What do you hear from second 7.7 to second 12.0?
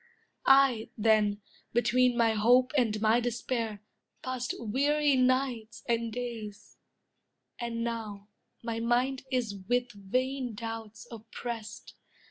now, my mind is with vain doubts oppressed.